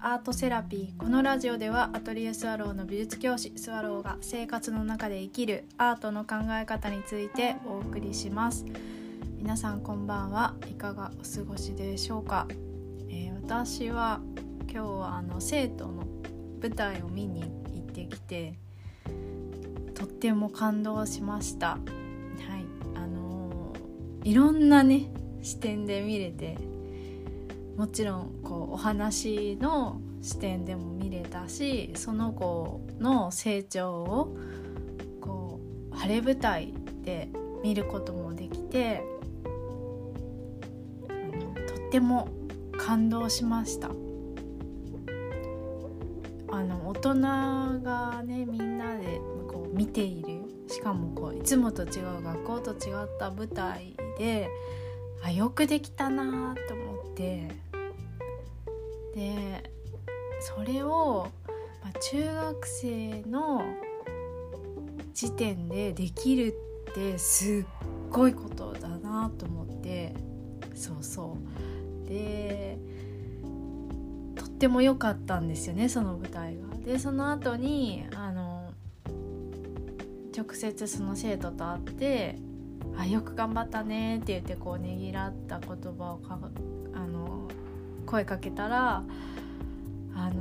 [0.00, 0.96] アートセラピー。
[0.96, 8.64] このラジオではアトリエスワローの美術教師スワローが生活の中で生きるアートの考え方についてお送りします。
[9.38, 10.54] 皆さんこんばんは。
[10.70, 12.46] いかがお過ごしでしょうか、
[13.08, 14.20] えー、私は
[14.72, 16.06] 今日はあの生徒の
[16.60, 17.48] 舞台を見に行
[17.80, 18.58] ってきて
[19.94, 21.70] とっても感動しました。
[21.70, 21.80] はい。
[22.94, 25.10] あのー、いろんなね
[25.42, 26.56] 視点で見れて
[27.76, 34.36] もちろんこうお話の視点でも見れたしその子の成長を
[35.20, 37.28] こう晴れ舞台で
[37.62, 39.02] 見ることもできて
[41.66, 42.28] とっても
[42.76, 43.90] 感動しました。
[46.52, 47.14] あの大人
[47.82, 54.50] がねみんなでこう見ているしかもこういつもと違う学校と違った舞台で
[55.22, 57.48] あよくできたなと思ってで
[60.42, 61.28] それを、
[61.82, 63.62] まあ、中学生の
[65.14, 66.54] 時点でできる
[66.90, 67.64] ってすっ
[68.10, 70.14] ごいことだなと思って
[70.74, 71.38] そうそ
[72.04, 72.78] うで
[74.34, 76.62] とっても良かったんですよねその舞台が。
[76.84, 78.72] でその後にあの
[80.36, 82.38] 直接その生徒と会って
[82.98, 86.36] 「あよく頑張ったね」って言ってこうねぎらった言葉をか
[88.12, 89.02] 声かけたら
[90.14, 90.34] あの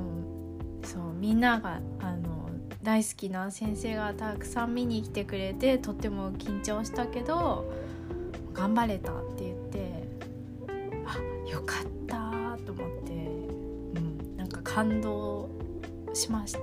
[0.84, 2.50] そうみんながあの
[2.84, 7.72] 大好きな先生がたくさん見に来てくれてとっても緊張したけど
[8.54, 10.04] 頑張れたって言って
[11.06, 15.48] あよかったと思って、うん、なんか感動
[16.14, 16.60] しました。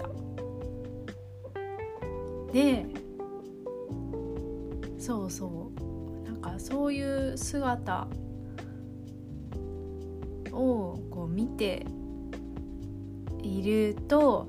[2.53, 2.85] で
[4.99, 5.73] そうそ
[6.25, 8.07] うなんかそういう姿
[10.53, 11.87] をこう見て
[13.43, 14.49] いると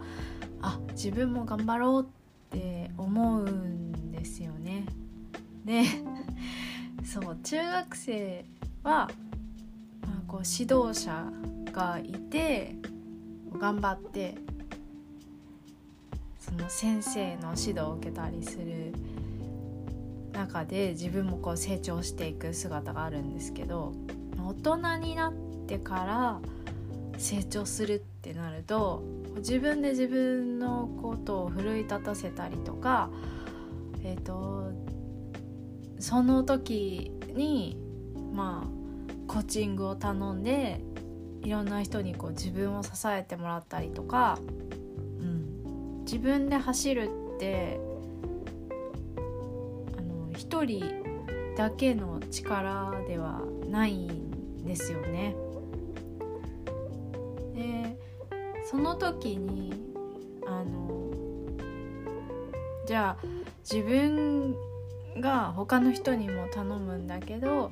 [0.62, 2.06] あ自分も頑張ろうっ
[2.50, 4.86] て思うんですよね。
[5.66, 5.84] で
[7.04, 8.46] そう中学生
[8.84, 9.10] は、
[10.02, 11.32] まあ、こう指導者
[11.72, 12.76] がいて
[13.58, 14.36] 頑張って
[16.40, 18.94] その先生の指導を受けたりする
[20.34, 23.94] 中で自分もこう成長していく姿があるんですけど
[24.38, 26.40] 大人になってから
[27.20, 29.04] 成長するってなると
[29.38, 33.10] 自分で自分のことを奮い立たせたりとか
[34.04, 34.72] え、ー、と
[36.00, 37.78] その時に
[38.34, 38.80] まあ
[39.28, 40.82] コーチングを頼んで
[41.44, 44.40] いろんな人にこう自分を支えてもらったりとか、
[45.20, 47.80] うん、自分で走るって
[49.98, 50.84] あの一人
[51.56, 55.36] だけの力ではないんですよね。
[58.70, 59.74] その時に
[60.46, 61.02] あの
[62.86, 63.26] じゃあ
[63.68, 64.56] 自分
[65.20, 67.72] が他の人にも頼むんだけど、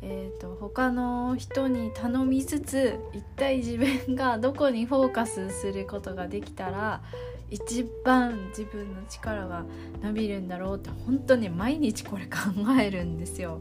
[0.00, 7.02] えーと、他の人に頼みつつ一体自分がどこにフォーカスすることができたら
[7.50, 9.66] 一番自分の力が
[10.02, 12.38] 伸びるんだろうって本当に毎日これ考
[12.80, 13.60] えるんですよ。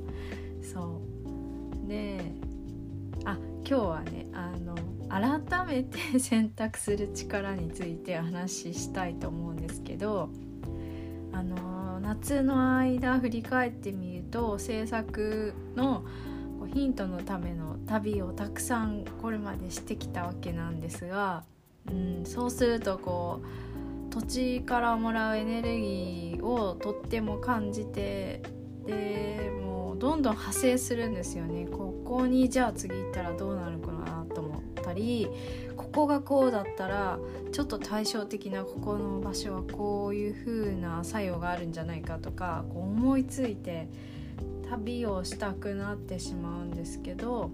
[0.62, 1.01] そ
[1.85, 2.22] うで
[3.25, 3.38] あ
[3.68, 4.75] 今日はねあの
[5.09, 10.29] 改めて選択する力についてお話ししたいと思うんですけど
[11.31, 16.05] あの夏の間振り返ってみると制作の
[16.73, 21.43] ヒントのための旅をたくさんこれまでしてきたわけなんですが、
[21.89, 28.41] うん、そうするとこう土地からもらうエネルギーをとっても感じて
[28.85, 31.67] でもうどんどん派生するんですよね。
[31.67, 33.98] ここにじゃあ次行ったらどうなるかな
[34.89, 35.29] ったり
[35.77, 37.19] ここがこうだったら
[37.51, 43.88] ちょっと対照的なここの場所はこういう風な作用があるんじゃないかとかこう思いついて
[44.69, 47.51] 旅をしたくなってしまうんですけど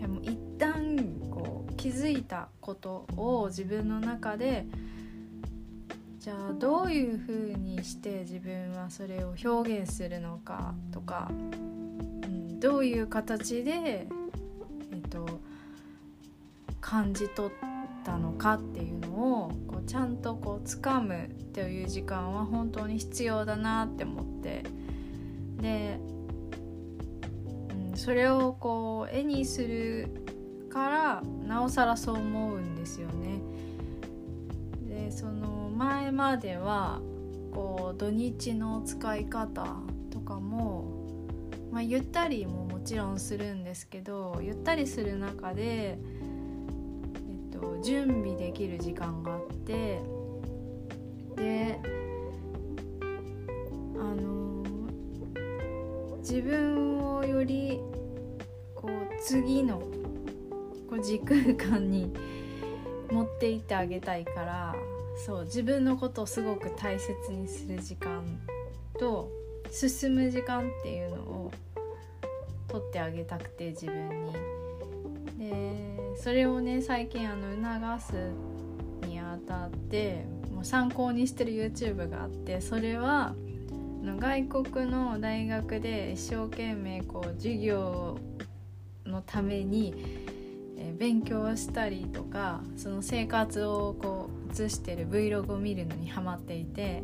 [0.00, 0.96] でも一旦
[1.30, 4.66] こう気づいたことを自分の中で
[6.18, 14.06] じゃあどういうふうにして自分はそれを表現するのかとか、うん、どういう形で、
[16.90, 17.52] 感じ取っ
[18.04, 24.64] たのかっていうのをこうちゃんとこう掴むという時間は本当に必要だなって思って
[25.58, 26.00] で、
[27.92, 30.08] うん、それをこう絵にする
[30.68, 33.40] からなおさらそう思うんですよね。
[34.88, 37.00] でその前までは
[37.52, 39.76] こう土日の使い方
[40.10, 40.86] とかも、
[41.70, 46.00] まあ、ゆったりももちろんするんですけどゆったりする中で、
[47.60, 50.00] と、準備できる時間があって
[51.36, 51.80] で
[53.96, 54.62] あの
[56.18, 57.80] 自分をより
[58.74, 59.78] こう次の
[60.88, 62.12] こう時空間に
[63.10, 64.74] 持っていってあげたいから
[65.16, 68.24] そう自分のことをすごく大切にする時間
[68.98, 69.28] と
[69.70, 71.52] 進む時間っていうのを
[72.68, 74.32] 取ってあげたくて自分に。
[75.38, 75.89] で
[76.22, 83.34] それをね最近あの促すにあたってもう参考にしてる YouTube があってそれは
[84.02, 88.18] 外国の大学で一生懸命こう授業
[89.06, 89.94] のために
[90.98, 97.02] 勉強したりとかその生活をこう映してる Vlog を見るのにハマっていて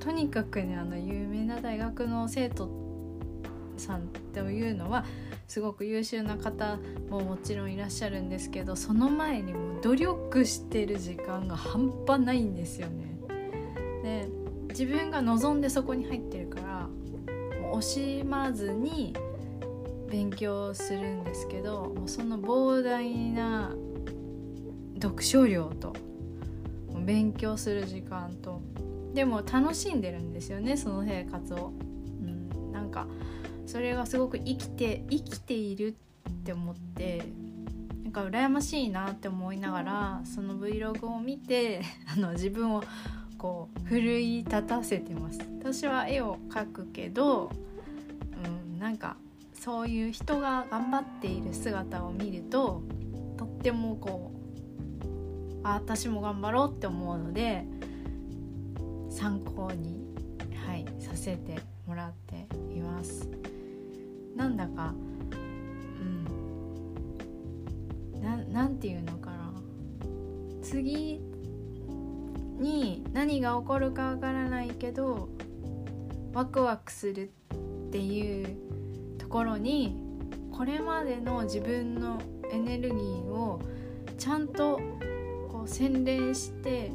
[0.00, 2.91] とにかくねあの有名な大学の生徒
[3.76, 5.04] さんというのは
[5.48, 6.78] すごく優秀な方
[7.10, 13.18] ももちろんいらっしゃるんですけどその前にも努力してる時間が半端ないんですよね。
[14.02, 14.28] で
[14.70, 16.88] 自分が望んでそこに入ってるから
[17.74, 17.82] 惜
[18.20, 19.14] しまずに
[20.10, 23.74] 勉強するんですけどもうその膨大な
[25.00, 25.94] 読書量と
[27.04, 28.60] 勉強する時間と
[29.14, 31.72] でも楽しんでるんですよねその生活を。
[32.22, 33.06] うん、なんか
[33.66, 35.96] それがすごく生きて生きている
[36.28, 37.22] って思って
[38.04, 41.82] なんか羨ましいなって思いながらその Vlog を見て
[42.14, 42.82] あの自分を
[43.38, 47.50] こう奮い立たせてます私は絵を描くけど、
[48.44, 49.16] うん、なんか
[49.54, 52.82] そういう人が頑張っている姿を見ると
[53.36, 54.42] とってもこう
[55.64, 57.64] あ私も頑張ろうって思うので
[59.10, 60.04] 参考に、
[60.66, 63.41] はい、させてもらっています。
[64.36, 64.94] なんだか
[66.00, 66.04] う
[68.18, 68.20] ん。
[68.22, 69.52] ななんていうのかな。
[70.62, 71.20] 次
[72.58, 75.28] に何が起こるかわからないけど
[76.32, 78.56] ワクワクするっていう
[79.18, 79.96] ところに
[80.50, 82.20] これまでの自分の
[82.50, 83.60] エネルギーを
[84.16, 84.80] ちゃんと
[85.50, 86.90] こう洗練して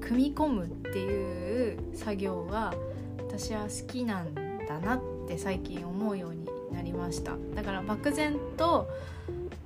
[0.00, 2.74] 組み込むっていう作業が
[3.18, 4.34] 私は好きなん
[4.68, 8.88] だなって最近思うようになりましただから漠然と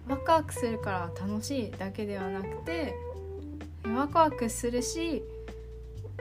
[0.08, 2.94] ワクワクするから楽しいだけではなくて
[3.84, 5.22] ワクワクするし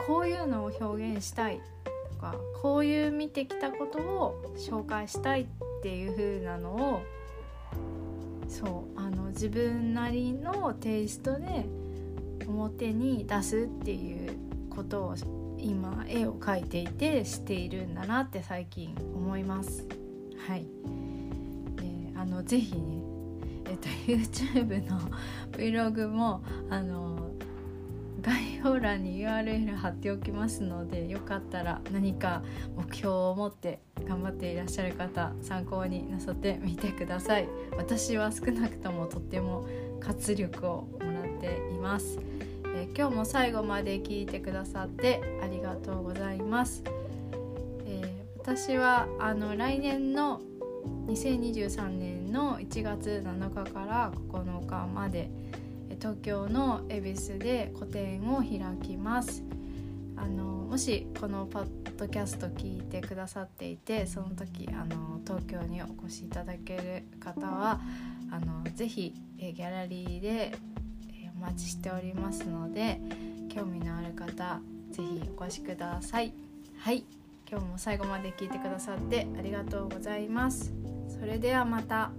[0.06, 1.60] こういうのを表現したい
[2.12, 5.46] とかこういう見てきたことを紹介したいっ
[5.82, 7.02] ていう風なのを
[8.48, 11.66] そうあの自分なりのテイストで
[12.46, 14.36] 表に出すっていう
[14.70, 15.14] ことを
[15.58, 19.86] 今絵を描いていてしているんだなって最近思います。
[20.48, 20.64] はい、
[21.82, 23.02] えー、あのぜひね、
[23.66, 24.98] えっと、YouTube の
[25.52, 27.32] Vlog もあの
[28.22, 32.42] 概要欄に URL 貼っておきますのでよかったら何か
[32.78, 37.48] 目標を持って頑張っていらっしゃる方参考になさってみてください。
[37.76, 39.66] 私は少なくともとっても
[40.00, 42.18] 活力をもらっています、
[42.74, 46.82] えー、今日も最後まで聞いてくださってありがとうございます、
[48.48, 50.40] 私はあの来年の
[51.06, 55.30] 2023年の1月7日から9日まで
[56.00, 59.44] 東京の恵比寿で個展を開きます。
[60.16, 61.66] あのもしこのポッ
[61.98, 67.82] ドキャスト聞いてくださっていてその時あの東京にお越しいただける方は
[68.30, 70.56] あのぜひギャラリーで
[71.36, 72.98] お待ちしておりますので
[73.50, 76.32] 興味のある方ぜひお越しください。
[76.78, 77.17] はい。
[77.50, 80.74] 今日も最後まで聞いてくださってありがとうございます
[81.08, 82.10] それではまた。